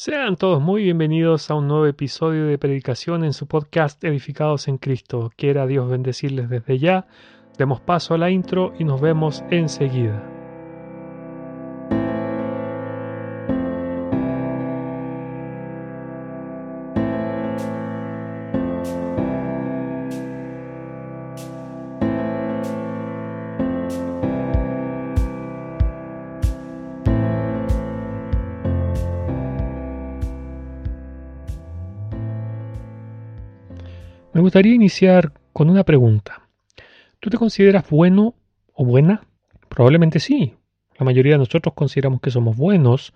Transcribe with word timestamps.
Sean 0.00 0.36
todos 0.36 0.62
muy 0.62 0.84
bienvenidos 0.84 1.50
a 1.50 1.56
un 1.56 1.66
nuevo 1.66 1.84
episodio 1.84 2.46
de 2.46 2.56
predicación 2.56 3.24
en 3.24 3.32
su 3.32 3.48
podcast 3.48 4.04
Edificados 4.04 4.68
en 4.68 4.78
Cristo. 4.78 5.32
Quiera 5.34 5.66
Dios 5.66 5.90
bendecirles 5.90 6.48
desde 6.48 6.78
ya. 6.78 7.08
Demos 7.58 7.80
paso 7.80 8.14
a 8.14 8.18
la 8.18 8.30
intro 8.30 8.74
y 8.78 8.84
nos 8.84 9.00
vemos 9.00 9.42
enseguida. 9.50 10.37
Gustaría 34.48 34.72
iniciar 34.72 35.34
con 35.52 35.68
una 35.68 35.84
pregunta. 35.84 36.48
¿Tú 37.20 37.28
te 37.28 37.36
consideras 37.36 37.90
bueno 37.90 38.34
o 38.72 38.82
buena? 38.82 39.26
Probablemente 39.68 40.20
sí. 40.20 40.54
La 40.98 41.04
mayoría 41.04 41.32
de 41.32 41.38
nosotros 41.40 41.74
consideramos 41.74 42.22
que 42.22 42.30
somos 42.30 42.56
buenos. 42.56 43.12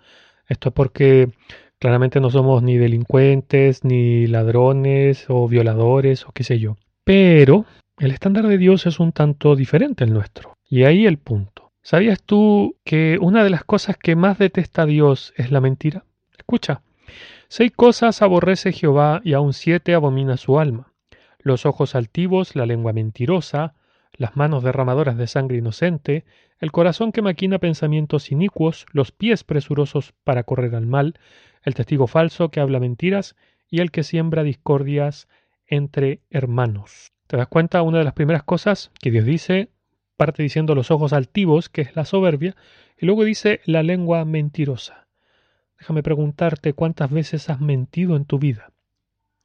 Esto 0.46 0.68
es 0.68 0.74
porque 0.74 1.30
claramente 1.78 2.20
no 2.20 2.28
somos 2.28 2.62
ni 2.62 2.76
delincuentes, 2.76 3.82
ni 3.82 4.26
ladrones 4.26 5.24
o 5.28 5.48
violadores 5.48 6.26
o 6.26 6.32
qué 6.32 6.44
sé 6.44 6.58
yo. 6.58 6.76
Pero 7.02 7.64
el 7.98 8.10
estándar 8.10 8.46
de 8.46 8.58
Dios 8.58 8.84
es 8.84 9.00
un 9.00 9.12
tanto 9.12 9.56
diferente 9.56 10.04
al 10.04 10.12
nuestro. 10.12 10.58
Y 10.68 10.84
ahí 10.84 11.06
el 11.06 11.16
punto. 11.16 11.72
¿Sabías 11.80 12.22
tú 12.22 12.76
que 12.84 13.16
una 13.22 13.42
de 13.42 13.48
las 13.48 13.64
cosas 13.64 13.96
que 13.96 14.16
más 14.16 14.36
detesta 14.36 14.84
Dios 14.84 15.32
es 15.38 15.50
la 15.50 15.62
mentira? 15.62 16.04
Escucha. 16.36 16.82
Seis 17.48 17.72
cosas 17.74 18.20
aborrece 18.20 18.70
Jehová 18.72 19.22
y 19.24 19.32
aun 19.32 19.54
siete 19.54 19.94
abomina 19.94 20.36
su 20.36 20.58
alma 20.58 20.91
los 21.42 21.66
ojos 21.66 21.94
altivos, 21.94 22.56
la 22.56 22.66
lengua 22.66 22.92
mentirosa, 22.92 23.74
las 24.14 24.36
manos 24.36 24.62
derramadoras 24.62 25.16
de 25.16 25.26
sangre 25.26 25.58
inocente, 25.58 26.24
el 26.58 26.72
corazón 26.72 27.12
que 27.12 27.22
maquina 27.22 27.58
pensamientos 27.58 28.30
inicuos, 28.30 28.86
los 28.92 29.10
pies 29.10 29.44
presurosos 29.44 30.14
para 30.24 30.44
correr 30.44 30.74
al 30.74 30.86
mal, 30.86 31.18
el 31.62 31.74
testigo 31.74 32.06
falso 32.06 32.50
que 32.50 32.60
habla 32.60 32.80
mentiras 32.80 33.36
y 33.68 33.80
el 33.80 33.90
que 33.90 34.02
siembra 34.02 34.42
discordias 34.42 35.28
entre 35.66 36.20
hermanos. 36.30 37.12
¿Te 37.26 37.36
das 37.36 37.48
cuenta? 37.48 37.82
Una 37.82 37.98
de 37.98 38.04
las 38.04 38.12
primeras 38.12 38.42
cosas 38.42 38.90
que 39.00 39.10
Dios 39.10 39.24
dice, 39.24 39.70
parte 40.16 40.42
diciendo 40.42 40.74
los 40.74 40.90
ojos 40.90 41.12
altivos, 41.12 41.68
que 41.68 41.80
es 41.80 41.96
la 41.96 42.04
soberbia, 42.04 42.54
y 42.98 43.06
luego 43.06 43.24
dice 43.24 43.60
la 43.64 43.82
lengua 43.82 44.24
mentirosa. 44.24 45.08
Déjame 45.78 46.02
preguntarte 46.02 46.74
cuántas 46.74 47.10
veces 47.10 47.50
has 47.50 47.60
mentido 47.60 48.16
en 48.16 48.24
tu 48.24 48.38
vida. 48.38 48.71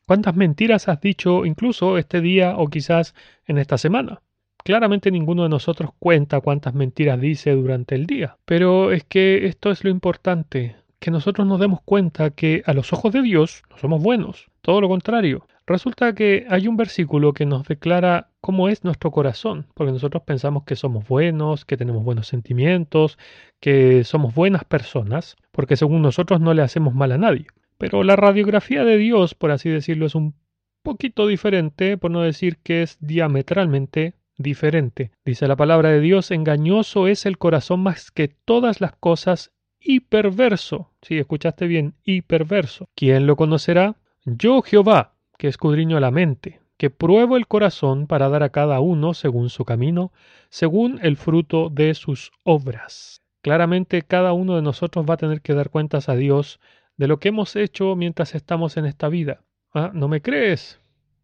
¿Cuántas 0.08 0.38
mentiras 0.38 0.88
has 0.88 1.02
dicho 1.02 1.46
incluso 1.46 1.98
este 1.98 2.22
día 2.22 2.56
o 2.58 2.70
quizás 2.70 3.14
en 3.46 3.58
esta 3.58 3.78
semana? 3.78 4.22
Claramente 4.64 5.12
ninguno 5.12 5.44
de 5.44 5.50
nosotros 5.50 5.90
cuenta 6.00 6.40
cuántas 6.40 6.74
mentiras 6.74 7.20
dice 7.20 7.52
durante 7.52 7.96
el 7.96 8.06
día, 8.06 8.38
pero 8.46 8.94
es 8.94 9.04
que 9.04 9.48
esto 9.48 9.70
es 9.70 9.84
lo 9.84 9.90
importante, 9.90 10.78
que 11.00 11.12
nosotros 11.12 11.46
nos 11.46 11.60
demos 11.60 11.82
cuenta 11.82 12.30
que 12.30 12.64
a 12.66 12.74
los 12.74 12.94
ojos 12.94 13.12
de 13.12 13.22
Dios 13.22 13.64
no 13.70 13.78
somos 13.80 14.02
buenos, 14.02 14.50
todo 14.62 14.80
lo 14.80 14.88
contrario. 14.88 15.46
Resulta 15.66 16.16
que 16.16 16.46
hay 16.50 16.70
un 16.70 16.78
versículo 16.78 17.34
que 17.34 17.46
nos 17.46 17.68
declara 17.68 18.30
cómo 18.40 18.70
es 18.70 18.86
nuestro 18.86 19.12
corazón, 19.12 19.68
porque 19.74 19.92
nosotros 19.92 20.24
pensamos 20.24 20.64
que 20.64 20.78
somos 20.78 21.06
buenos, 21.06 21.66
que 21.66 21.76
tenemos 21.76 22.06
buenos 22.06 22.28
sentimientos, 22.28 23.18
que 23.60 24.06
somos 24.06 24.34
buenas 24.34 24.64
personas, 24.64 25.36
porque 25.52 25.76
según 25.76 26.02
nosotros 26.02 26.40
no 26.40 26.54
le 26.54 26.62
hacemos 26.62 26.94
mal 26.94 27.12
a 27.12 27.18
nadie. 27.18 27.48
Pero 27.78 28.04
la 28.04 28.16
radiografía 28.16 28.84
de 28.84 28.98
Dios, 28.98 29.36
por 29.36 29.52
así 29.52 29.70
decirlo, 29.70 30.06
es 30.06 30.16
un 30.16 30.36
poquito 30.84 31.28
diferente, 31.28 31.98
por 31.98 32.12
no 32.12 32.22
decir 32.22 32.58
que 32.58 32.82
es 32.82 32.98
diametralmente 33.00 34.16
diferente. 34.38 35.12
Dice 35.26 35.48
la 35.48 35.56
palabra 35.56 35.90
de 35.90 36.00
Dios, 36.00 36.32
engañoso 36.32 37.08
es 37.08 37.26
el 37.26 37.38
corazón 37.38 37.82
más 37.82 38.12
que 38.12 38.28
todas 38.28 38.82
las 38.82 38.94
cosas 38.94 39.52
y 39.80 40.02
perverso. 40.02 40.92
Sí, 41.02 41.18
escuchaste 41.18 41.68
bien, 41.68 41.96
y 42.04 42.22
perverso. 42.22 42.88
¿Quién 42.96 43.28
lo 43.28 43.36
conocerá? 43.36 43.96
Yo 44.26 44.62
Jehová, 44.62 45.14
que 45.38 45.48
escudriño 45.48 46.00
la 46.00 46.12
mente, 46.12 46.62
que 46.78 46.90
pruebo 46.90 47.38
el 47.38 47.48
corazón 47.48 48.08
para 48.08 48.30
dar 48.30 48.44
a 48.44 48.50
cada 48.50 48.80
uno 48.80 49.14
según 49.14 49.50
su 49.50 49.66
camino, 49.66 50.12
según 50.50 51.00
el 51.02 51.18
fruto 51.18 51.70
de 51.70 51.94
sus 51.94 52.32
obras. 52.44 53.22
Claramente 53.42 54.02
cada 54.02 54.34
uno 54.34 54.56
de 54.56 54.62
nosotros 54.62 55.06
va 55.10 55.16
a 55.16 55.18
tener 55.18 55.42
que 55.42 55.54
dar 55.54 55.70
cuentas 55.70 56.10
a 56.10 56.16
Dios 56.16 56.60
de 56.98 57.08
lo 57.08 57.20
que 57.20 57.30
hemos 57.30 57.56
hecho 57.56 57.96
mientras 57.96 58.36
estamos 58.36 58.78
en 58.78 58.86
esta 58.86 59.08
vida. 59.10 59.42
¿Ah? 59.74 59.92
¿No 59.94 60.08
me 60.08 60.22
crees? 60.22 60.80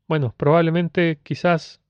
Bueno, 0.07 0.34
probablemente 0.38 1.19
quizás 1.23 1.81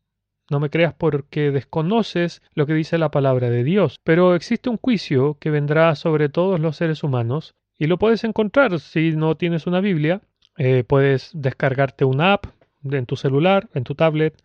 no 0.49 0.59
me 0.59 0.69
creas 0.69 0.93
porque 0.93 1.51
desconoces 1.51 2.41
lo 2.53 2.65
que 2.65 2.73
dice 2.73 2.97
la 2.97 3.11
palabra 3.11 3.49
de 3.49 3.63
Dios, 3.63 3.97
pero 4.03 4.35
existe 4.35 4.69
un 4.69 4.77
juicio 4.77 5.37
que 5.39 5.49
vendrá 5.49 5.95
sobre 5.95 6.29
todos 6.29 6.59
los 6.59 6.77
seres 6.77 7.03
humanos 7.03 7.55
y 7.77 7.87
lo 7.87 7.97
puedes 7.97 8.23
encontrar 8.23 8.79
si 8.79 9.11
no 9.11 9.35
tienes 9.35 9.67
una 9.67 9.81
Biblia. 9.81 10.21
Eh, 10.57 10.83
puedes 10.83 11.31
descargarte 11.33 12.05
una 12.05 12.33
app 12.33 12.45
en 12.83 13.05
tu 13.05 13.15
celular, 13.15 13.69
en 13.73 13.83
tu 13.83 13.95
tablet, 13.95 14.35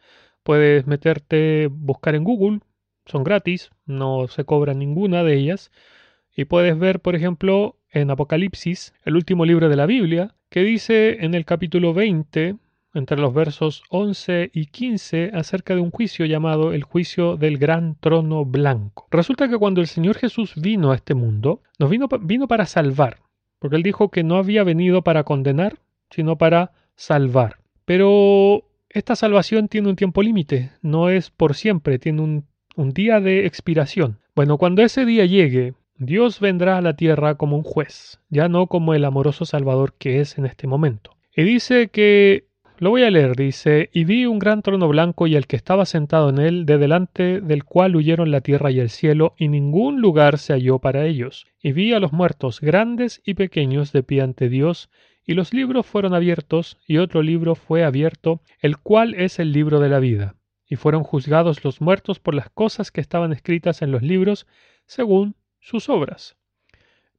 puedes 0.43 0.87
meterte, 0.87 1.69
buscar 1.71 2.15
en 2.15 2.25
Google, 2.25 2.61
son 3.05 3.25
gratis, 3.25 3.71
no 3.85 4.29
se 4.29 4.45
cobra 4.45 4.75
ninguna 4.75 5.25
de 5.25 5.35
ellas, 5.35 5.71
y 6.35 6.45
puedes 6.45 6.79
ver, 6.79 7.01
por 7.01 7.17
ejemplo, 7.17 7.77
en 7.91 8.11
Apocalipsis, 8.11 8.95
el 9.05 9.17
último 9.17 9.45
libro 9.45 9.69
de 9.69 9.77
la 9.77 9.87
Biblia, 9.87 10.35
que 10.51 10.63
dice 10.63 11.25
en 11.25 11.35
el 11.35 11.45
capítulo 11.45 11.95
20, 11.95 12.57
entre 12.95 13.19
los 13.19 13.35
versos 13.35 13.83
11 13.91 14.51
y 14.53 14.67
15, 14.67 15.31
acerca 15.35 15.75
de 15.75 15.81
un 15.81 15.91
juicio 15.91 16.27
llamado 16.27 16.73
el 16.73 16.83
juicio 16.83 17.37
del 17.37 17.59
gran 17.59 17.97
trono 18.01 18.45
blanco. 18.45 19.07
Resulta 19.11 19.49
que 19.49 19.59
cuando 19.59 19.81
el 19.81 19.87
Señor 19.87 20.17
Jesús 20.17 20.55
vino 20.57 20.91
a 20.91 20.97
este 20.97 21.15
mundo, 21.15 21.63
nos 21.79 21.91
vino, 21.91 22.49
para 22.49 22.67
salvar, 22.67 23.19
porque 23.59 23.77
él 23.77 23.83
dijo 23.83 24.11
que 24.11 24.25
no 24.25 24.37
había 24.37 24.65
venido 24.65 25.03
para 25.03 25.25
condenar, 25.25 25.79
sino 26.11 26.39
para 26.39 26.73
salvar. 26.97 27.59
Pero 27.85 28.65
esta 28.89 29.17
salvación 29.17 29.69
tiene 29.69 29.89
un 29.89 29.97
tiempo 29.97 30.23
límite, 30.23 30.73
no 30.83 31.11
es 31.11 31.31
por 31.31 31.55
siempre, 31.55 31.99
tiene 31.99 32.23
un, 32.23 32.47
un 32.77 32.93
día 32.93 33.21
de 33.21 33.47
expiración. 33.47 34.19
Bueno, 34.35 34.57
cuando 34.57 34.83
ese 34.83 35.05
día 35.05 35.27
llegue, 35.27 35.75
Dios 36.01 36.39
vendrá 36.39 36.79
a 36.79 36.81
la 36.81 36.95
tierra 36.95 37.35
como 37.35 37.57
un 37.57 37.65
juez, 37.65 38.21
ya 38.29 38.49
no 38.49 38.69
como 38.69 38.95
el 38.95 39.05
amoroso 39.05 39.45
Salvador 39.45 39.95
que 39.99 40.21
es 40.21 40.39
en 40.39 40.47
este 40.47 40.69
momento. 40.69 41.17
Y 41.37 41.43
dice 41.43 41.89
que, 41.89 42.45
lo 42.79 42.91
voy 42.91 43.03
a 43.03 43.11
leer, 43.11 43.35
dice, 43.35 43.91
y 43.93 44.05
vi 44.05 44.25
un 44.25 44.39
gran 44.39 44.63
trono 44.63 44.87
blanco 44.87 45.27
y 45.27 45.35
el 45.35 45.49
que 45.49 45.57
estaba 45.57 45.87
sentado 45.87 46.29
en 46.29 46.39
él, 46.39 46.67
de 46.67 46.79
delante 46.79 47.41
del 47.41 47.65
cual 47.65 47.97
huyeron 47.97 48.31
la 48.31 48.43
tierra 48.43 48.71
y 48.71 48.79
el 48.79 48.91
cielo, 48.91 49.35
y 49.37 49.49
ningún 49.49 50.01
lugar 50.01 50.39
se 50.39 50.53
halló 50.53 50.79
para 50.79 51.05
ellos. 51.05 51.49
Y 51.61 51.73
vi 51.73 51.93
a 51.93 51.99
los 51.99 52.13
muertos, 52.13 52.61
grandes 52.61 53.21
y 53.25 53.35
pequeños, 53.35 53.91
de 53.91 54.05
pie 54.05 54.23
ante 54.23 54.49
Dios, 54.49 54.91
y 55.27 55.35
los 55.35 55.53
libros 55.53 55.85
fueron 55.85 56.15
abiertos, 56.15 56.79
y 56.87 56.99
otro 56.99 57.23
libro 57.23 57.57
fue 57.57 57.83
abierto, 57.83 58.41
el 58.61 58.79
cual 58.79 59.15
es 59.15 59.41
el 59.41 59.51
libro 59.51 59.81
de 59.81 59.89
la 59.89 59.99
vida. 59.99 60.37
Y 60.65 60.77
fueron 60.77 61.03
juzgados 61.03 61.65
los 61.65 61.81
muertos 61.81 62.21
por 62.21 62.35
las 62.35 62.51
cosas 62.51 62.93
que 62.93 63.01
estaban 63.01 63.33
escritas 63.33 63.83
en 63.83 63.91
los 63.91 64.03
libros, 64.03 64.47
según 64.87 65.35
sus 65.69 65.91
obras. 65.91 66.37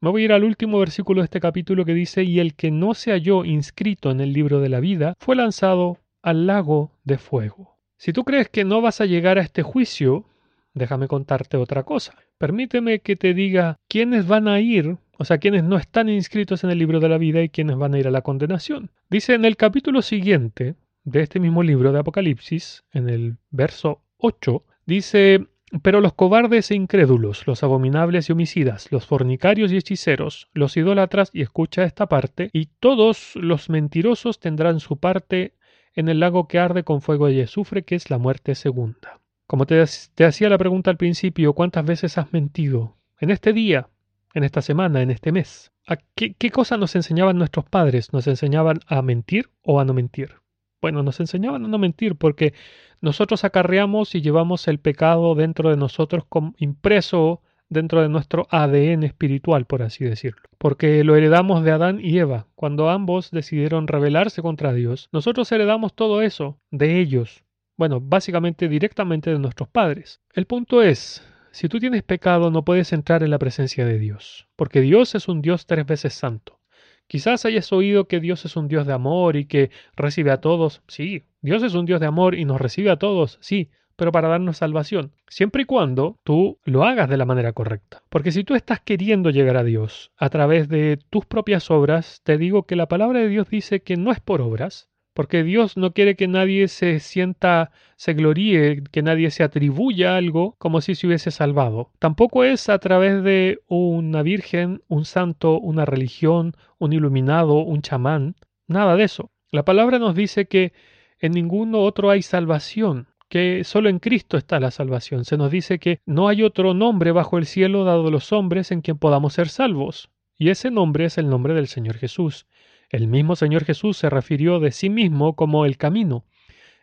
Me 0.01 0.09
voy 0.09 0.23
a 0.23 0.25
ir 0.25 0.33
al 0.33 0.43
último 0.43 0.79
versículo 0.79 1.21
de 1.21 1.25
este 1.25 1.39
capítulo 1.39 1.85
que 1.85 1.93
dice, 1.93 2.23
y 2.23 2.39
el 2.39 2.55
que 2.55 2.71
no 2.71 2.95
se 2.95 3.11
halló 3.11 3.45
inscrito 3.45 4.09
en 4.09 4.21
el 4.21 4.33
libro 4.33 4.59
de 4.59 4.69
la 4.69 4.79
vida 4.79 5.13
fue 5.19 5.35
lanzado 5.35 5.99
al 6.23 6.47
lago 6.47 6.91
de 7.03 7.19
fuego. 7.19 7.77
Si 7.97 8.11
tú 8.11 8.23
crees 8.23 8.49
que 8.49 8.65
no 8.65 8.81
vas 8.81 9.01
a 9.01 9.05
llegar 9.05 9.37
a 9.37 9.41
este 9.41 9.61
juicio, 9.61 10.25
déjame 10.73 11.07
contarte 11.07 11.57
otra 11.57 11.83
cosa. 11.83 12.15
Permíteme 12.39 13.01
que 13.01 13.15
te 13.15 13.35
diga 13.35 13.77
quiénes 13.87 14.25
van 14.25 14.47
a 14.47 14.59
ir, 14.59 14.97
o 15.19 15.25
sea, 15.25 15.37
quiénes 15.37 15.63
no 15.63 15.77
están 15.77 16.09
inscritos 16.09 16.63
en 16.63 16.71
el 16.71 16.79
libro 16.79 16.99
de 16.99 17.09
la 17.09 17.19
vida 17.19 17.43
y 17.43 17.49
quiénes 17.49 17.77
van 17.77 17.93
a 17.93 17.99
ir 17.99 18.07
a 18.07 18.11
la 18.11 18.21
condenación. 18.21 18.89
Dice 19.11 19.35
en 19.35 19.45
el 19.45 19.57
capítulo 19.57 20.01
siguiente 20.01 20.75
de 21.03 21.21
este 21.21 21.39
mismo 21.39 21.61
libro 21.61 21.91
de 21.91 21.99
Apocalipsis, 21.99 22.83
en 22.93 23.09
el 23.09 23.37
verso 23.51 24.01
8, 24.17 24.63
dice, 24.87 25.45
pero 25.81 26.01
los 26.01 26.13
cobardes 26.13 26.71
e 26.71 26.75
incrédulos, 26.75 27.45
los 27.47 27.63
abominables 27.63 28.29
y 28.29 28.31
homicidas, 28.31 28.91
los 28.91 29.05
fornicarios 29.05 29.71
y 29.71 29.77
hechiceros, 29.77 30.49
los 30.53 30.77
idólatras, 30.77 31.29
y 31.33 31.41
escucha 31.41 31.83
esta 31.83 32.07
parte, 32.07 32.49
y 32.53 32.67
todos 32.79 33.35
los 33.35 33.69
mentirosos 33.69 34.39
tendrán 34.39 34.79
su 34.79 34.97
parte 34.97 35.55
en 35.93 36.09
el 36.09 36.19
lago 36.19 36.47
que 36.47 36.59
arde 36.59 36.83
con 36.83 37.01
fuego 37.01 37.29
y 37.29 37.41
azufre, 37.41 37.83
que 37.83 37.95
es 37.95 38.09
la 38.09 38.17
muerte 38.17 38.55
segunda. 38.55 39.19
Como 39.47 39.65
te, 39.65 39.83
te 40.15 40.25
hacía 40.25 40.49
la 40.49 40.57
pregunta 40.57 40.91
al 40.91 40.97
principio, 40.97 41.53
¿cuántas 41.53 41.85
veces 41.85 42.17
has 42.17 42.31
mentido? 42.33 42.97
En 43.19 43.31
este 43.31 43.53
día, 43.53 43.89
en 44.33 44.43
esta 44.43 44.61
semana, 44.61 45.01
en 45.01 45.11
este 45.11 45.31
mes. 45.31 45.71
¿A 45.87 45.97
qué, 46.15 46.33
qué 46.35 46.51
cosa 46.51 46.77
nos 46.77 46.95
enseñaban 46.95 47.37
nuestros 47.37 47.65
padres? 47.65 48.13
¿Nos 48.13 48.27
enseñaban 48.27 48.79
a 48.87 49.01
mentir 49.01 49.49
o 49.61 49.79
a 49.79 49.85
no 49.85 49.93
mentir? 49.93 50.35
Bueno, 50.81 51.03
nos 51.03 51.19
enseñaban 51.19 51.65
a 51.65 51.67
no 51.67 51.77
mentir 51.77 52.15
porque 52.15 52.53
nosotros 53.01 53.43
acarreamos 53.43 54.15
y 54.15 54.21
llevamos 54.21 54.67
el 54.67 54.79
pecado 54.79 55.35
dentro 55.35 55.69
de 55.69 55.77
nosotros 55.77 56.25
impreso 56.57 57.41
dentro 57.69 58.01
de 58.01 58.09
nuestro 58.09 58.47
ADN 58.49 59.03
espiritual, 59.03 59.65
por 59.65 59.83
así 59.83 60.03
decirlo. 60.03 60.41
Porque 60.57 61.03
lo 61.03 61.15
heredamos 61.15 61.63
de 61.63 61.71
Adán 61.71 61.99
y 62.01 62.17
Eva. 62.17 62.47
Cuando 62.55 62.89
ambos 62.89 63.31
decidieron 63.31 63.87
rebelarse 63.87 64.41
contra 64.41 64.73
Dios, 64.73 65.07
nosotros 65.11 65.51
heredamos 65.51 65.93
todo 65.93 66.21
eso 66.21 66.59
de 66.71 66.99
ellos. 66.99 67.43
Bueno, 67.77 68.01
básicamente 68.01 68.67
directamente 68.67 69.29
de 69.29 69.39
nuestros 69.39 69.69
padres. 69.69 70.19
El 70.33 70.45
punto 70.45 70.81
es, 70.81 71.25
si 71.51 71.69
tú 71.69 71.79
tienes 71.79 72.03
pecado 72.03 72.51
no 72.51 72.65
puedes 72.65 72.91
entrar 72.91 73.23
en 73.23 73.29
la 73.29 73.39
presencia 73.39 73.85
de 73.85 73.99
Dios, 73.99 74.47
porque 74.55 74.81
Dios 74.81 75.15
es 75.15 75.27
un 75.27 75.41
Dios 75.41 75.65
tres 75.65 75.85
veces 75.85 76.13
santo. 76.13 76.59
Quizás 77.07 77.45
hayas 77.45 77.71
oído 77.71 78.07
que 78.07 78.19
Dios 78.19 78.45
es 78.45 78.55
un 78.55 78.67
Dios 78.67 78.85
de 78.85 78.93
amor 78.93 79.35
y 79.35 79.45
que 79.45 79.71
recibe 79.95 80.29
a 80.31 80.41
todos. 80.41 80.83
Sí, 80.87 81.23
Dios 81.41 81.63
es 81.63 81.73
un 81.73 81.85
Dios 81.85 81.99
de 81.99 82.07
amor 82.07 82.35
y 82.35 82.45
nos 82.45 82.59
recibe 82.59 82.89
a 82.89 82.97
todos. 82.97 83.37
Sí, 83.41 83.69
pero 83.95 84.11
para 84.13 84.29
darnos 84.29 84.57
salvación, 84.57 85.11
siempre 85.27 85.63
y 85.63 85.65
cuando 85.65 86.17
tú 86.23 86.57
lo 86.63 86.85
hagas 86.85 87.09
de 87.09 87.17
la 87.17 87.25
manera 87.25 87.51
correcta. 87.51 88.01
Porque 88.09 88.31
si 88.31 88.45
tú 88.45 88.55
estás 88.55 88.79
queriendo 88.79 89.29
llegar 89.29 89.57
a 89.57 89.63
Dios 89.63 90.11
a 90.17 90.29
través 90.29 90.69
de 90.69 90.99
tus 91.09 91.25
propias 91.25 91.69
obras, 91.69 92.21
te 92.23 92.37
digo 92.37 92.63
que 92.63 92.77
la 92.77 92.87
palabra 92.87 93.19
de 93.19 93.27
Dios 93.27 93.49
dice 93.49 93.81
que 93.81 93.97
no 93.97 94.11
es 94.11 94.21
por 94.21 94.39
obras, 94.39 94.89
porque 95.13 95.43
Dios 95.43 95.75
no 95.75 95.91
quiere 95.91 96.15
que 96.15 96.29
nadie 96.29 96.69
se 96.69 97.01
sienta, 97.01 97.71
se 97.97 98.13
gloríe, 98.13 98.83
que 98.89 99.01
nadie 99.01 99.31
se 99.31 99.43
atribuya 99.43 100.15
algo 100.15 100.55
como 100.59 100.79
si 100.79 100.95
se 100.95 101.07
hubiese 101.07 101.29
salvado. 101.29 101.91
Tampoco 101.99 102.45
es 102.45 102.69
a 102.69 102.79
través 102.79 103.21
de 103.21 103.59
una 103.67 104.23
virgen, 104.23 104.81
un 104.87 105.03
santo, 105.03 105.59
una 105.59 105.83
religión, 105.83 106.53
un 106.77 106.93
iluminado, 106.93 107.55
un 107.55 107.81
chamán, 107.81 108.35
nada 108.65 108.95
de 108.95 109.03
eso. 109.03 109.29
La 109.51 109.65
palabra 109.65 109.99
nos 109.99 110.15
dice 110.15 110.45
que 110.45 110.71
en 111.19 111.33
ninguno 111.33 111.79
otro 111.81 112.09
hay 112.09 112.21
salvación, 112.21 113.07
que 113.29 113.63
solo 113.63 113.89
en 113.89 113.99
Cristo 113.99 114.37
está 114.37 114.59
la 114.59 114.71
salvación. 114.71 115.25
Se 115.25 115.37
nos 115.37 115.51
dice 115.51 115.79
que 115.79 116.01
no 116.05 116.27
hay 116.27 116.43
otro 116.43 116.73
nombre 116.73 117.11
bajo 117.11 117.37
el 117.37 117.45
cielo 117.45 117.83
dado 117.83 118.07
a 118.07 118.11
los 118.11 118.31
hombres 118.31 118.71
en 118.71 118.81
quien 118.81 118.97
podamos 118.97 119.33
ser 119.33 119.49
salvos. 119.49 120.09
Y 120.37 120.49
ese 120.49 120.71
nombre 120.71 121.05
es 121.05 121.17
el 121.17 121.29
nombre 121.29 121.53
del 121.53 121.67
Señor 121.67 121.97
Jesús. 121.97 122.47
El 122.89 123.07
mismo 123.07 123.35
Señor 123.35 123.65
Jesús 123.65 123.97
se 123.97 124.09
refirió 124.09 124.59
de 124.59 124.71
sí 124.71 124.89
mismo 124.89 125.35
como 125.35 125.65
el 125.65 125.77
camino. 125.77 126.25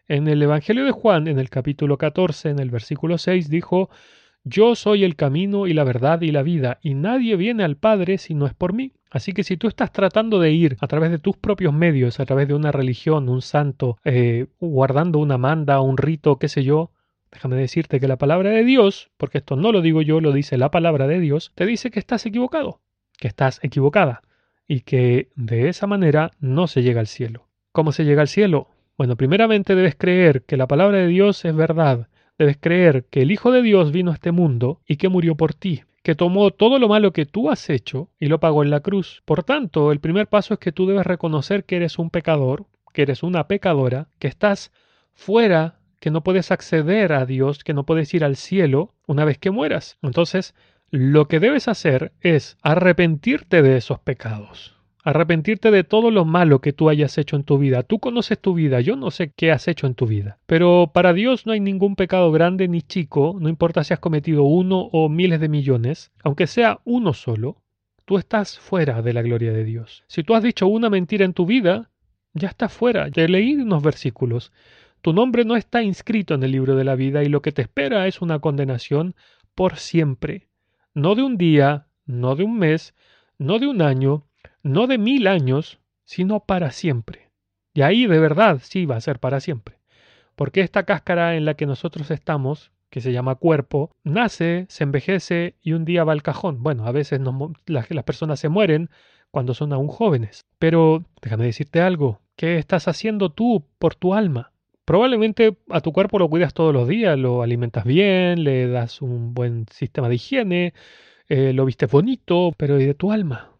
En 0.07 0.29
el 0.29 0.41
Evangelio 0.41 0.85
de 0.85 0.93
Juan, 0.93 1.27
en 1.27 1.41
el 1.41 1.51
capítulo 1.51 1.99
14, 1.99 2.51
en 2.51 2.61
el 2.61 2.71
versículo 2.71 3.19
6, 3.19 3.51
dijo, 3.51 3.91
Yo 4.49 4.77
soy 4.77 5.03
el 5.03 5.17
camino 5.17 5.67
y 5.67 5.75
la 5.75 5.83
verdad 5.83 6.21
y 6.21 6.31
la 6.31 6.45
vida, 6.45 6.79
y 6.81 6.95
nadie 6.95 7.35
viene 7.35 7.65
al 7.65 7.77
Padre 7.77 8.17
si 8.17 8.33
no 8.33 8.47
es 8.47 8.55
por 8.55 8.75
mí. 8.75 8.93
Así 9.11 9.33
que 9.33 9.43
si 9.43 9.57
tú 9.57 9.67
estás 9.67 9.91
tratando 9.91 10.39
de 10.39 10.53
ir 10.53 10.77
a 10.81 10.87
través 10.87 11.11
de 11.11 11.19
tus 11.19 11.37
propios 11.37 11.75
medios, 11.75 12.21
a 12.21 12.27
través 12.27 12.47
de 12.47 12.55
una 12.55 12.71
religión, 12.71 13.29
un 13.29 13.43
santo, 13.43 13.99
eh, 14.05 14.47
guardando 14.61 15.19
una 15.19 15.37
manda, 15.37 15.81
un 15.81 15.97
rito, 15.97 16.39
qué 16.39 16.47
sé 16.47 16.63
yo, 16.63 16.93
déjame 17.33 17.57
decirte 17.57 17.99
que 17.99 18.07
la 18.07 18.19
palabra 18.19 18.51
de 18.51 18.63
Dios, 18.63 19.11
porque 19.17 19.39
esto 19.39 19.57
no 19.57 19.73
lo 19.73 19.81
digo 19.81 20.01
yo, 20.01 20.21
lo 20.21 20.31
dice 20.31 20.57
la 20.59 20.71
palabra 20.71 21.09
de 21.09 21.19
Dios, 21.19 21.51
te 21.57 21.67
dice 21.67 21.91
que 21.91 21.99
estás 21.99 22.25
equivocado, 22.25 22.79
que 23.19 23.27
estás 23.27 23.59
equivocada 23.65 24.23
y 24.69 24.83
que 24.83 25.29
de 25.35 25.69
esa 25.69 25.89
manera 25.89 26.31
no 26.39 26.69
se 26.69 26.85
llega 26.85 27.01
al 27.01 27.09
cielo. 27.09 27.49
¿Cómo 27.73 27.91
se 27.91 28.05
llega 28.05 28.23
al 28.23 28.29
cielo? 28.29 28.69
Bueno, 28.97 29.17
primeramente 29.17 29.75
debes 29.75 29.97
creer 29.97 30.43
que 30.43 30.57
la 30.57 30.69
palabra 30.69 30.99
de 30.99 31.09
Dios 31.09 31.45
es 31.45 31.57
verdad, 31.57 32.07
debes 32.39 32.59
creer 32.61 33.07
que 33.11 33.23
el 33.23 33.31
Hijo 33.31 33.53
de 33.53 33.63
Dios 33.63 33.93
vino 33.93 34.11
a 34.11 34.15
este 34.15 34.33
mundo 34.33 34.81
y 34.87 34.97
que 34.97 35.09
murió 35.09 35.37
por 35.37 35.55
ti, 35.55 35.83
que 36.03 36.15
tomó 36.15 36.51
todo 36.51 36.79
lo 36.79 36.89
malo 36.89 37.13
que 37.13 37.27
tú 37.27 37.51
has 37.51 37.69
hecho 37.71 38.11
y 38.19 38.27
lo 38.27 38.41
pagó 38.41 38.63
en 38.63 38.71
la 38.71 38.81
cruz. 38.81 39.23
Por 39.25 39.43
tanto, 39.43 39.93
el 39.93 40.01
primer 40.01 40.29
paso 40.29 40.55
es 40.55 40.61
que 40.61 40.73
tú 40.73 40.87
debes 40.87 41.07
reconocer 41.07 41.65
que 41.65 41.77
eres 41.77 41.99
un 41.99 42.11
pecador, 42.11 42.67
que 42.93 43.03
eres 43.03 43.23
una 43.23 43.49
pecadora, 43.49 44.09
que 44.19 44.29
estás 44.29 44.73
fuera, 45.15 45.81
que 45.99 46.11
no 46.11 46.23
puedes 46.23 46.51
acceder 46.51 47.13
a 47.13 47.27
Dios, 47.27 47.65
que 47.65 47.75
no 47.75 47.85
puedes 47.85 48.13
ir 48.15 48.25
al 48.25 48.37
cielo 48.37 48.95
una 49.07 49.25
vez 49.25 49.39
que 49.39 49.51
mueras. 49.51 49.99
Entonces, 50.03 50.55
lo 50.91 51.27
que 51.27 51.41
debes 51.41 51.69
hacer 51.69 52.13
es 52.21 52.57
arrepentirte 52.63 53.63
de 53.63 53.77
esos 53.77 53.99
pecados. 53.99 54.76
Arrepentirte 55.07 55.71
de 55.71 55.85
todo 55.85 56.11
lo 56.11 56.25
malo 56.25 56.61
que 56.61 56.73
tú 56.73 56.89
hayas 56.89 57.17
hecho 57.19 57.37
en 57.37 57.45
tu 57.45 57.59
vida. 57.59 57.83
Tú 57.83 57.99
conoces 57.99 58.39
tu 58.39 58.55
vida, 58.55 58.81
yo 58.81 58.97
no 58.97 59.11
sé 59.11 59.33
qué 59.35 59.53
has 59.53 59.69
hecho 59.69 59.87
en 59.87 59.95
tu 59.95 60.07
vida. 60.07 60.39
Pero 60.47 60.91
para 60.93 61.13
Dios 61.13 61.47
no 61.47 61.53
hay 61.53 61.61
ningún 61.61 61.97
pecado 61.97 62.33
grande 62.33 62.69
ni 62.69 62.83
chico, 62.83 63.37
no 63.41 63.49
importa 63.49 63.85
si 63.85 63.95
has 63.95 64.01
cometido 64.01 64.43
uno 64.43 64.89
o 64.93 65.09
miles 65.09 65.41
de 65.41 65.49
millones, 65.49 66.13
aunque 66.23 66.47
sea 66.47 66.81
uno 66.85 67.13
solo, 67.13 67.63
tú 68.05 68.19
estás 68.19 68.59
fuera 68.59 69.01
de 69.03 69.13
la 69.13 69.23
gloria 69.23 69.53
de 69.53 69.65
Dios. 69.65 70.05
Si 70.09 70.23
tú 70.23 70.35
has 70.35 70.43
dicho 70.43 70.67
una 70.67 70.91
mentira 70.91 71.25
en 71.25 71.35
tu 71.35 71.47
vida, 71.47 71.91
ya 72.35 72.49
estás 72.49 72.73
fuera. 72.73 73.11
Te 73.11 73.29
leí 73.29 73.55
unos 73.55 73.83
versículos. 73.83 74.53
Tu 75.03 75.13
nombre 75.13 75.45
no 75.45 75.57
está 75.57 75.83
inscrito 75.83 76.35
en 76.35 76.43
el 76.43 76.53
libro 76.53 76.75
de 76.75 76.85
la 76.85 76.97
vida 76.97 77.23
y 77.23 77.29
lo 77.29 77.43
que 77.43 77.53
te 77.53 77.63
espera 77.63 78.07
es 78.07 78.21
una 78.21 78.41
condenación 78.41 79.15
por 79.55 79.77
siempre 79.77 80.49
no 80.97 81.15
de 81.15 81.23
un 81.23 81.37
día, 81.37 81.89
no 82.07 82.37
de 82.37 82.45
un 82.45 82.59
mes, 82.59 82.95
no 83.37 83.59
de 83.59 83.67
un 83.67 83.83
año, 83.83 84.27
no 84.63 84.87
de 84.87 84.99
mil 84.99 85.27
años, 85.27 85.79
sino 86.05 86.41
para 86.41 86.71
siempre. 86.71 87.31
Y 87.75 87.83
ahí 87.83 88.07
de 88.07 88.19
verdad 88.19 88.61
sí 88.63 88.87
va 88.87 88.97
a 88.97 89.01
ser 89.01 89.19
para 89.19 89.41
siempre. 89.41 89.79
Porque 90.35 90.61
esta 90.61 90.85
cáscara 90.85 91.37
en 91.37 91.45
la 91.45 91.55
que 91.55 91.67
nosotros 91.67 92.11
estamos, 92.11 92.71
que 92.91 93.01
se 93.01 93.13
llama 93.13 93.35
cuerpo, 93.35 93.91
nace, 94.05 94.67
se 94.69 94.85
envejece 94.85 95.57
y 95.63 95.73
un 95.73 95.85
día 95.85 96.05
va 96.05 96.13
al 96.13 96.23
cajón. 96.23 96.63
Bueno, 96.63 96.87
a 96.87 96.93
veces 96.93 97.21
las, 97.67 98.05
personas 98.05 98.41
se 98.41 98.49
mueren 98.49 98.91
cuando 99.31 99.55
son 99.55 99.73
aún 99.73 99.89
jóvenes. 99.89 100.45
Pero 100.59 101.05
déjame 101.21 101.45
decirte 101.45 101.81
algo, 101.81 102.21
¿qué 102.37 102.59
estás 102.59 102.89
haciendo 102.89 103.31
tú 103.31 103.65
por 103.79 103.95
tu 103.95 104.15
alma? 104.15 104.53
Probablemente 104.85 105.57
a 105.69 105.81
tu 105.81 105.93
cuerpo 105.93 106.19
lo 106.19 106.31
cuidas 106.31 106.55
todos 106.55 106.73
los 106.73 106.87
días, 106.87 107.19
lo 107.19 107.43
alimentas 107.43 107.85
bien, 107.85 108.45
le 108.45 108.69
das 108.69 109.03
un 109.03 109.35
buen 109.35 109.67
sistema 109.71 110.09
de 110.09 110.15
higiene, 110.15 110.75
eh, 111.29 111.53
lo 111.53 111.65
vistes 111.65 111.91
bonito, 111.91 112.53
pero 112.57 112.81
¿y 112.81 112.87
de 112.87 112.95
tu 112.95 113.11
alma? 113.11 113.56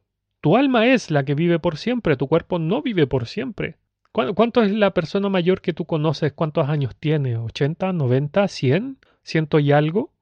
Tu 0.47 0.57
alma 0.57 0.87
es 0.87 1.11
la 1.11 1.25
que 1.25 1.35
vive 1.35 1.59
por 1.59 1.77
siempre, 1.77 2.15
tu 2.15 2.29
cuerpo 2.29 2.61
no 2.61 2.81
vive 2.81 3.09
por 3.09 3.27
siempre. 3.27 3.79
¿Cuánto 4.13 4.63
es 4.63 4.71
la 4.71 4.93
persona 4.93 5.29
mayor 5.29 5.61
que 5.61 5.73
tú 5.73 5.87
conoces? 5.87 6.33
¿Cuántos 6.35 6.69
años 6.69 6.95
tiene? 6.95 7.37
¿80, 7.37 7.93
90, 7.93 8.47
100? 8.47 8.99
¿Ciento 9.25 9.59
y 9.59 9.73
algo? 9.73 10.13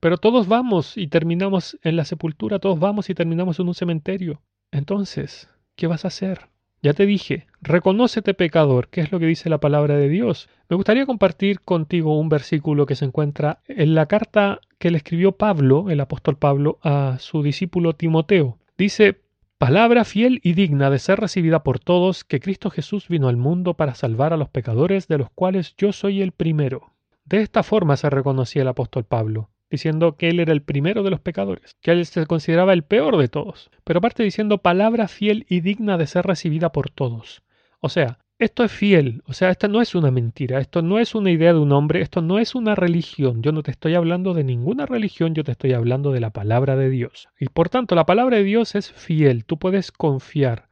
Pero 0.00 0.16
todos 0.16 0.48
vamos 0.48 0.96
y 0.96 1.08
terminamos 1.08 1.78
en 1.82 1.96
la 1.96 2.06
sepultura, 2.06 2.60
todos 2.60 2.78
vamos 2.80 3.10
y 3.10 3.14
terminamos 3.14 3.60
en 3.60 3.68
un 3.68 3.74
cementerio. 3.74 4.40
Entonces, 4.72 5.50
¿qué 5.76 5.86
vas 5.86 6.06
a 6.06 6.08
hacer? 6.08 6.48
Ya 6.80 6.94
te 6.94 7.04
dije, 7.04 7.46
reconócete 7.60 8.32
pecador, 8.32 8.88
que 8.88 9.02
es 9.02 9.12
lo 9.12 9.18
que 9.18 9.26
dice 9.26 9.50
la 9.50 9.60
palabra 9.60 9.98
de 9.98 10.08
Dios. 10.08 10.48
Me 10.70 10.76
gustaría 10.76 11.04
compartir 11.04 11.60
contigo 11.60 12.18
un 12.18 12.30
versículo 12.30 12.86
que 12.86 12.96
se 12.96 13.04
encuentra 13.04 13.58
en 13.68 13.94
la 13.94 14.06
carta 14.06 14.60
que 14.78 14.90
le 14.90 14.96
escribió 14.96 15.32
Pablo, 15.32 15.90
el 15.90 16.00
apóstol 16.00 16.38
Pablo, 16.38 16.78
a 16.82 17.18
su 17.20 17.42
discípulo 17.42 17.92
Timoteo. 17.92 18.56
Dice, 18.78 19.23
palabra 19.58 20.04
fiel 20.04 20.40
y 20.42 20.54
digna 20.54 20.90
de 20.90 20.98
ser 20.98 21.20
recibida 21.20 21.62
por 21.62 21.78
todos, 21.78 22.24
que 22.24 22.40
Cristo 22.40 22.70
Jesús 22.70 23.08
vino 23.08 23.28
al 23.28 23.36
mundo 23.36 23.74
para 23.74 23.94
salvar 23.94 24.32
a 24.32 24.36
los 24.36 24.48
pecadores, 24.48 25.08
de 25.08 25.18
los 25.18 25.30
cuales 25.30 25.74
yo 25.76 25.92
soy 25.92 26.22
el 26.22 26.32
primero. 26.32 26.92
De 27.24 27.40
esta 27.40 27.62
forma 27.62 27.96
se 27.96 28.10
reconocía 28.10 28.62
el 28.62 28.68
apóstol 28.68 29.04
Pablo 29.04 29.50
diciendo 29.70 30.16
que 30.16 30.28
él 30.28 30.40
era 30.40 30.52
el 30.52 30.62
primero 30.62 31.02
de 31.02 31.10
los 31.10 31.20
pecadores, 31.20 31.76
que 31.80 31.90
él 31.90 32.06
se 32.06 32.26
consideraba 32.26 32.72
el 32.72 32.84
peor 32.84 33.16
de 33.16 33.28
todos, 33.28 33.70
pero 33.82 33.98
aparte 33.98 34.22
diciendo 34.22 34.58
palabra 34.58 35.08
fiel 35.08 35.46
y 35.48 35.60
digna 35.60 35.98
de 35.98 36.06
ser 36.06 36.24
recibida 36.26 36.70
por 36.70 36.90
todos. 36.90 37.42
O 37.80 37.88
sea, 37.88 38.18
esto 38.38 38.64
es 38.64 38.72
fiel, 38.72 39.22
o 39.26 39.32
sea, 39.32 39.50
esta 39.50 39.68
no 39.68 39.80
es 39.80 39.94
una 39.94 40.10
mentira, 40.10 40.58
esto 40.58 40.82
no 40.82 40.98
es 40.98 41.14
una 41.14 41.30
idea 41.30 41.52
de 41.52 41.60
un 41.60 41.70
hombre, 41.72 42.00
esto 42.00 42.20
no 42.20 42.38
es 42.38 42.54
una 42.54 42.74
religión, 42.74 43.42
yo 43.42 43.52
no 43.52 43.62
te 43.62 43.70
estoy 43.70 43.94
hablando 43.94 44.34
de 44.34 44.42
ninguna 44.42 44.86
religión, 44.86 45.34
yo 45.34 45.44
te 45.44 45.52
estoy 45.52 45.72
hablando 45.72 46.10
de 46.10 46.20
la 46.20 46.30
palabra 46.30 46.76
de 46.76 46.90
Dios. 46.90 47.28
Y 47.38 47.46
por 47.46 47.68
tanto, 47.68 47.94
la 47.94 48.06
palabra 48.06 48.38
de 48.38 48.44
Dios 48.44 48.74
es 48.74 48.90
fiel, 48.92 49.44
tú 49.44 49.58
puedes 49.58 49.92
confiar, 49.92 50.68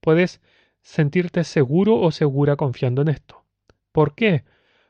puedes 0.00 0.42
sentirte 0.82 1.44
seguro 1.44 1.96
o 1.96 2.10
segura 2.10 2.56
confiando 2.56 3.02
en 3.02 3.08
esto. 3.08 3.44
¿Por 3.92 4.14
qué? 4.14 4.44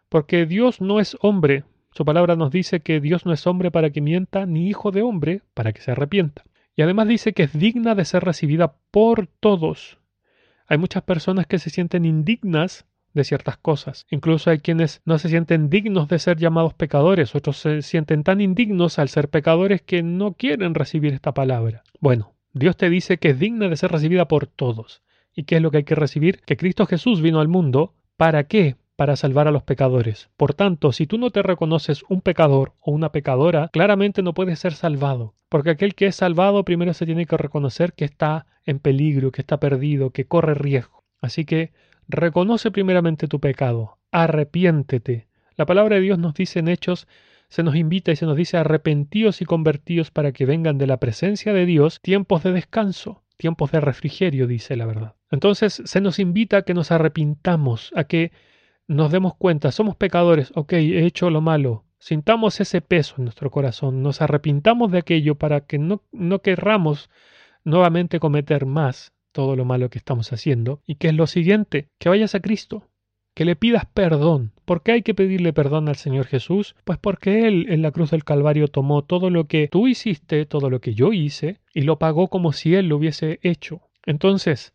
Porque 0.08 0.46
Dios 0.46 0.80
no 0.80 0.98
es 0.98 1.16
hombre, 1.20 1.64
su 1.92 2.04
palabra 2.04 2.34
nos 2.34 2.50
dice 2.50 2.80
que 2.80 3.00
Dios 3.00 3.24
no 3.24 3.32
es 3.32 3.46
hombre 3.46 3.70
para 3.70 3.90
que 3.90 4.00
mienta, 4.00 4.46
ni 4.46 4.68
hijo 4.68 4.90
de 4.90 5.02
hombre 5.02 5.42
para 5.54 5.72
que 5.72 5.80
se 5.80 5.92
arrepienta. 5.92 6.44
Y 6.74 6.82
además 6.82 7.06
dice 7.06 7.32
que 7.32 7.44
es 7.44 7.56
digna 7.56 7.94
de 7.94 8.04
ser 8.04 8.24
recibida 8.24 8.74
por 8.90 9.26
todos. 9.26 9.99
Hay 10.70 10.78
muchas 10.78 11.02
personas 11.02 11.48
que 11.48 11.58
se 11.58 11.68
sienten 11.68 12.04
indignas 12.04 12.86
de 13.12 13.24
ciertas 13.24 13.56
cosas. 13.56 14.06
Incluso 14.08 14.50
hay 14.50 14.60
quienes 14.60 15.02
no 15.04 15.18
se 15.18 15.28
sienten 15.28 15.68
dignos 15.68 16.06
de 16.06 16.20
ser 16.20 16.38
llamados 16.38 16.74
pecadores, 16.74 17.34
otros 17.34 17.58
se 17.58 17.82
sienten 17.82 18.22
tan 18.22 18.40
indignos 18.40 19.00
al 19.00 19.08
ser 19.08 19.28
pecadores 19.28 19.82
que 19.82 20.04
no 20.04 20.34
quieren 20.34 20.76
recibir 20.76 21.12
esta 21.12 21.34
palabra. 21.34 21.82
Bueno, 21.98 22.34
Dios 22.52 22.76
te 22.76 22.88
dice 22.88 23.18
que 23.18 23.30
es 23.30 23.38
digna 23.40 23.68
de 23.68 23.76
ser 23.76 23.90
recibida 23.90 24.28
por 24.28 24.46
todos. 24.46 25.02
¿Y 25.34 25.42
qué 25.42 25.56
es 25.56 25.62
lo 25.62 25.72
que 25.72 25.78
hay 25.78 25.84
que 25.84 25.96
recibir? 25.96 26.40
Que 26.46 26.56
Cristo 26.56 26.86
Jesús 26.86 27.20
vino 27.20 27.40
al 27.40 27.48
mundo. 27.48 27.94
¿Para 28.16 28.44
qué? 28.44 28.76
Para 29.00 29.16
salvar 29.16 29.48
a 29.48 29.50
los 29.50 29.62
pecadores. 29.62 30.28
Por 30.36 30.52
tanto, 30.52 30.92
si 30.92 31.06
tú 31.06 31.16
no 31.16 31.30
te 31.30 31.42
reconoces 31.42 32.04
un 32.10 32.20
pecador 32.20 32.74
o 32.80 32.92
una 32.92 33.12
pecadora, 33.12 33.70
claramente 33.72 34.20
no 34.20 34.34
puedes 34.34 34.58
ser 34.58 34.74
salvado. 34.74 35.32
Porque 35.48 35.70
aquel 35.70 35.94
que 35.94 36.04
es 36.04 36.16
salvado 36.16 36.66
primero 36.66 36.92
se 36.92 37.06
tiene 37.06 37.24
que 37.24 37.38
reconocer 37.38 37.94
que 37.94 38.04
está 38.04 38.44
en 38.66 38.78
peligro, 38.78 39.32
que 39.32 39.40
está 39.40 39.58
perdido, 39.58 40.10
que 40.10 40.26
corre 40.26 40.52
riesgo. 40.52 41.02
Así 41.22 41.46
que 41.46 41.72
reconoce 42.08 42.70
primeramente 42.70 43.26
tu 43.26 43.40
pecado, 43.40 43.96
arrepiéntete. 44.12 45.28
La 45.56 45.64
palabra 45.64 45.96
de 45.96 46.02
Dios 46.02 46.18
nos 46.18 46.34
dice 46.34 46.58
en 46.58 46.68
Hechos 46.68 47.08
se 47.48 47.62
nos 47.62 47.76
invita 47.76 48.12
y 48.12 48.16
se 48.16 48.26
nos 48.26 48.36
dice 48.36 48.58
arrepentíos 48.58 49.40
y 49.40 49.46
convertíos 49.46 50.10
para 50.10 50.32
que 50.32 50.44
vengan 50.44 50.76
de 50.76 50.86
la 50.86 50.98
presencia 50.98 51.54
de 51.54 51.64
Dios 51.64 52.02
tiempos 52.02 52.42
de 52.42 52.52
descanso, 52.52 53.22
tiempos 53.38 53.72
de 53.72 53.80
refrigerio, 53.80 54.46
dice 54.46 54.76
la 54.76 54.84
verdad. 54.84 55.14
Entonces 55.30 55.80
se 55.86 56.02
nos 56.02 56.18
invita 56.18 56.58
a 56.58 56.62
que 56.64 56.74
nos 56.74 56.90
arrepintamos, 56.90 57.92
a 57.96 58.04
que 58.04 58.32
nos 58.90 59.12
demos 59.12 59.36
cuenta, 59.36 59.70
somos 59.70 59.94
pecadores, 59.94 60.50
ok, 60.56 60.72
he 60.72 61.06
hecho 61.06 61.30
lo 61.30 61.40
malo, 61.40 61.84
sintamos 62.00 62.60
ese 62.60 62.80
peso 62.80 63.14
en 63.18 63.24
nuestro 63.24 63.48
corazón, 63.48 64.02
nos 64.02 64.20
arrepintamos 64.20 64.90
de 64.90 64.98
aquello 64.98 65.36
para 65.36 65.60
que 65.60 65.78
no, 65.78 66.02
no 66.10 66.40
querramos 66.40 67.08
nuevamente 67.62 68.18
cometer 68.18 68.66
más 68.66 69.12
todo 69.30 69.54
lo 69.54 69.64
malo 69.64 69.90
que 69.90 69.98
estamos 69.98 70.32
haciendo. 70.32 70.82
¿Y 70.86 70.96
que 70.96 71.06
es 71.06 71.14
lo 71.14 71.28
siguiente? 71.28 71.86
Que 72.00 72.08
vayas 72.08 72.34
a 72.34 72.40
Cristo, 72.40 72.88
que 73.32 73.44
le 73.44 73.54
pidas 73.54 73.86
perdón. 73.86 74.54
¿Por 74.64 74.82
qué 74.82 74.90
hay 74.90 75.02
que 75.02 75.14
pedirle 75.14 75.52
perdón 75.52 75.88
al 75.88 75.94
Señor 75.94 76.26
Jesús? 76.26 76.74
Pues 76.82 76.98
porque 76.98 77.46
Él 77.46 77.66
en 77.68 77.82
la 77.82 77.92
cruz 77.92 78.10
del 78.10 78.24
Calvario 78.24 78.66
tomó 78.66 79.04
todo 79.04 79.30
lo 79.30 79.46
que 79.46 79.68
tú 79.68 79.86
hiciste, 79.86 80.46
todo 80.46 80.68
lo 80.68 80.80
que 80.80 80.94
yo 80.94 81.12
hice, 81.12 81.60
y 81.72 81.82
lo 81.82 82.00
pagó 82.00 82.26
como 82.26 82.52
si 82.52 82.74
Él 82.74 82.88
lo 82.88 82.96
hubiese 82.96 83.38
hecho. 83.44 83.82
Entonces, 84.04 84.74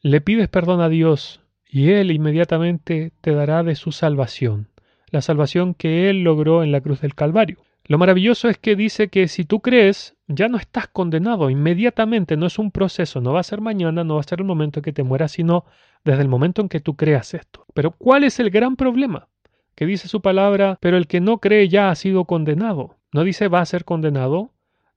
le 0.00 0.22
pides 0.22 0.48
perdón 0.48 0.80
a 0.80 0.88
Dios 0.88 1.41
y 1.72 1.90
Él 1.92 2.10
inmediatamente 2.10 3.12
te 3.22 3.32
dará 3.32 3.62
de 3.62 3.76
su 3.76 3.92
salvación, 3.92 4.68
la 5.10 5.22
salvación 5.22 5.72
que 5.72 6.10
Él 6.10 6.22
logró 6.22 6.62
en 6.62 6.70
la 6.70 6.82
cruz 6.82 7.00
del 7.00 7.14
Calvario. 7.14 7.56
Lo 7.86 7.96
maravilloso 7.96 8.50
es 8.50 8.58
que 8.58 8.76
dice 8.76 9.08
que 9.08 9.26
si 9.26 9.44
tú 9.44 9.60
crees, 9.60 10.14
ya 10.28 10.48
no 10.48 10.58
estás 10.58 10.86
condenado 10.86 11.48
inmediatamente, 11.48 12.36
no 12.36 12.46
es 12.46 12.58
un 12.58 12.70
proceso, 12.70 13.22
no 13.22 13.32
va 13.32 13.40
a 13.40 13.44
ser 13.44 13.62
mañana, 13.62 14.04
no 14.04 14.16
va 14.16 14.20
a 14.20 14.24
ser 14.24 14.40
el 14.40 14.46
momento 14.46 14.80
en 14.80 14.84
que 14.84 14.92
te 14.92 15.02
mueras, 15.02 15.32
sino 15.32 15.64
desde 16.04 16.20
el 16.20 16.28
momento 16.28 16.60
en 16.60 16.68
que 16.68 16.80
tú 16.80 16.94
creas 16.94 17.32
esto. 17.32 17.64
Pero 17.72 17.92
¿cuál 17.92 18.24
es 18.24 18.38
el 18.38 18.50
gran 18.50 18.76
problema? 18.76 19.28
Que 19.74 19.86
dice 19.86 20.08
su 20.08 20.20
palabra, 20.20 20.76
pero 20.80 20.98
el 20.98 21.06
que 21.06 21.20
no 21.22 21.38
cree 21.38 21.70
ya 21.70 21.90
ha 21.90 21.94
sido 21.94 22.26
condenado. 22.26 22.98
No 23.12 23.24
dice 23.24 23.48
va 23.48 23.60
a 23.60 23.66
ser 23.66 23.86
condenado, 23.86 24.51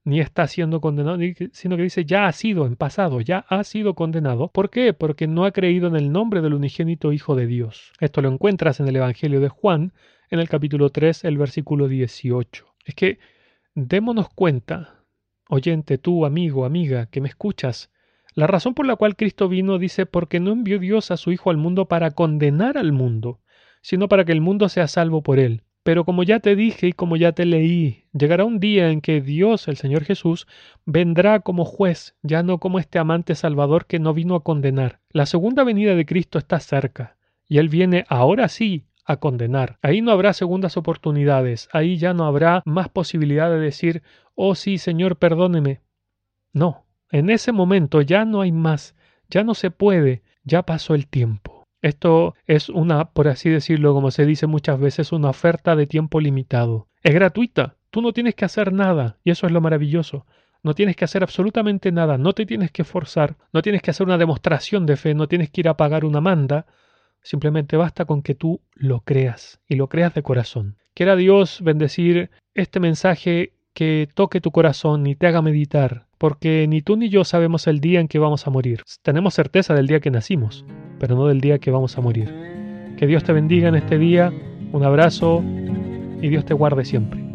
ni 0.06 0.20
está 0.20 0.46
siendo 0.46 0.80
condenado, 0.80 1.18
sino 1.50 1.76
que 1.76 1.82
dice 1.82 2.04
ya 2.04 2.28
ha 2.28 2.32
sido 2.32 2.64
en 2.64 2.76
pasado, 2.76 3.20
ya 3.20 3.44
ha 3.48 3.64
sido 3.64 3.94
condenado. 3.94 4.52
¿Por 4.52 4.70
qué? 4.70 4.92
Porque 4.92 5.26
no 5.26 5.44
ha 5.44 5.50
creído 5.50 5.88
en 5.88 5.96
el 5.96 6.12
nombre 6.12 6.42
del 6.42 6.54
unigénito 6.54 7.12
Hijo 7.12 7.34
de 7.34 7.48
Dios. 7.48 7.92
Esto 7.98 8.22
lo 8.22 8.30
encuentras 8.30 8.78
en 8.78 8.86
el 8.86 8.94
Evangelio 8.94 9.40
de 9.40 9.48
Juan, 9.48 9.92
en 10.30 10.38
el 10.38 10.48
capítulo 10.48 10.90
3, 10.90 11.24
el 11.24 11.38
versículo 11.38 11.88
18. 11.88 12.66
Es 12.84 12.94
que 12.94 13.18
démonos 13.74 14.28
cuenta, 14.28 15.02
oyente, 15.48 15.98
tú, 15.98 16.24
amigo, 16.24 16.64
amiga, 16.64 17.06
que 17.06 17.20
me 17.20 17.28
escuchas, 17.28 17.90
la 18.32 18.46
razón 18.46 18.74
por 18.74 18.86
la 18.86 18.94
cual 18.94 19.16
Cristo 19.16 19.48
vino 19.48 19.76
dice 19.76 20.06
porque 20.06 20.38
no 20.38 20.52
envió 20.52 20.78
Dios 20.78 21.10
a 21.10 21.16
su 21.16 21.32
Hijo 21.32 21.50
al 21.50 21.56
mundo 21.56 21.88
para 21.88 22.12
condenar 22.12 22.78
al 22.78 22.92
mundo, 22.92 23.40
sino 23.82 24.08
para 24.08 24.24
que 24.24 24.30
el 24.30 24.40
mundo 24.40 24.68
sea 24.68 24.86
salvo 24.86 25.24
por 25.24 25.40
él. 25.40 25.64
Pero 25.86 26.04
como 26.04 26.24
ya 26.24 26.40
te 26.40 26.56
dije 26.56 26.88
y 26.88 26.92
como 26.92 27.16
ya 27.16 27.30
te 27.30 27.44
leí, 27.44 28.06
llegará 28.12 28.44
un 28.44 28.58
día 28.58 28.90
en 28.90 29.00
que 29.00 29.20
Dios, 29.20 29.68
el 29.68 29.76
Señor 29.76 30.02
Jesús, 30.02 30.48
vendrá 30.84 31.38
como 31.38 31.64
juez, 31.64 32.16
ya 32.22 32.42
no 32.42 32.58
como 32.58 32.80
este 32.80 32.98
amante 32.98 33.36
salvador 33.36 33.86
que 33.86 34.00
no 34.00 34.12
vino 34.12 34.34
a 34.34 34.42
condenar. 34.42 34.98
La 35.10 35.26
segunda 35.26 35.62
venida 35.62 35.94
de 35.94 36.04
Cristo 36.04 36.38
está 36.38 36.58
cerca, 36.58 37.18
y 37.46 37.58
Él 37.58 37.68
viene 37.68 38.04
ahora 38.08 38.48
sí 38.48 38.86
a 39.04 39.18
condenar. 39.18 39.78
Ahí 39.80 40.02
no 40.02 40.10
habrá 40.10 40.32
segundas 40.32 40.76
oportunidades, 40.76 41.68
ahí 41.72 41.98
ya 41.98 42.14
no 42.14 42.24
habrá 42.24 42.64
más 42.64 42.88
posibilidad 42.88 43.48
de 43.48 43.60
decir, 43.60 44.02
oh 44.34 44.56
sí, 44.56 44.78
Señor, 44.78 45.18
perdóneme. 45.18 45.82
No, 46.52 46.84
en 47.12 47.30
ese 47.30 47.52
momento 47.52 48.02
ya 48.02 48.24
no 48.24 48.40
hay 48.40 48.50
más, 48.50 48.96
ya 49.30 49.44
no 49.44 49.54
se 49.54 49.70
puede, 49.70 50.24
ya 50.42 50.64
pasó 50.64 50.96
el 50.96 51.06
tiempo. 51.06 51.55
Esto 51.86 52.34
es 52.46 52.68
una, 52.68 53.10
por 53.10 53.28
así 53.28 53.48
decirlo, 53.48 53.94
como 53.94 54.10
se 54.10 54.26
dice 54.26 54.46
muchas 54.46 54.80
veces, 54.80 55.12
una 55.12 55.30
oferta 55.30 55.76
de 55.76 55.86
tiempo 55.86 56.20
limitado. 56.20 56.88
Es 57.02 57.14
gratuita, 57.14 57.76
tú 57.90 58.02
no 58.02 58.12
tienes 58.12 58.34
que 58.34 58.44
hacer 58.44 58.72
nada, 58.72 59.18
y 59.22 59.30
eso 59.30 59.46
es 59.46 59.52
lo 59.52 59.60
maravilloso. 59.60 60.26
No 60.62 60.74
tienes 60.74 60.96
que 60.96 61.04
hacer 61.04 61.22
absolutamente 61.22 61.92
nada, 61.92 62.18
no 62.18 62.32
te 62.32 62.44
tienes 62.44 62.72
que 62.72 62.82
forzar, 62.82 63.36
no 63.52 63.62
tienes 63.62 63.82
que 63.82 63.92
hacer 63.92 64.06
una 64.06 64.18
demostración 64.18 64.84
de 64.84 64.96
fe, 64.96 65.14
no 65.14 65.28
tienes 65.28 65.50
que 65.50 65.60
ir 65.60 65.68
a 65.68 65.76
pagar 65.76 66.04
una 66.04 66.20
manda, 66.20 66.66
Simplemente 67.26 67.76
basta 67.76 68.04
con 68.04 68.22
que 68.22 68.36
tú 68.36 68.60
lo 68.74 69.00
creas. 69.00 69.58
Y 69.66 69.74
lo 69.74 69.88
creas 69.88 70.14
de 70.14 70.22
corazón. 70.22 70.76
Quiera 70.94 71.16
Dios 71.16 71.60
bendecir 71.60 72.30
este 72.54 72.78
mensaje 72.78 73.52
que 73.74 74.08
toque 74.14 74.40
tu 74.40 74.52
corazón 74.52 75.08
y 75.08 75.16
te 75.16 75.26
haga 75.26 75.42
meditar, 75.42 76.06
porque 76.18 76.66
ni 76.68 76.82
tú 76.82 76.96
ni 76.96 77.08
yo 77.08 77.24
sabemos 77.24 77.66
el 77.66 77.80
día 77.80 77.98
en 77.98 78.06
que 78.06 78.20
vamos 78.20 78.46
a 78.46 78.50
morir. 78.50 78.82
Tenemos 79.02 79.34
certeza 79.34 79.74
del 79.74 79.88
día 79.88 79.98
que 79.98 80.12
nacimos, 80.12 80.64
pero 80.98 81.16
no 81.16 81.26
del 81.26 81.40
día 81.40 81.58
que 81.58 81.70
vamos 81.70 81.96
a 81.98 82.00
morir. 82.00 82.32
Que 82.96 83.06
Dios 83.06 83.24
te 83.24 83.32
bendiga 83.32 83.68
en 83.68 83.74
este 83.74 83.98
día, 83.98 84.32
un 84.72 84.84
abrazo 84.84 85.42
y 86.22 86.28
Dios 86.28 86.44
te 86.44 86.54
guarde 86.54 86.84
siempre. 86.84 87.25